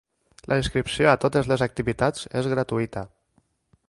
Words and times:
La 0.51 0.55
inscripció 0.61 1.11
a 1.11 1.19
totes 1.25 1.51
les 1.51 1.63
activitats 1.67 2.27
és 2.43 2.51
gratuïta. 2.55 3.05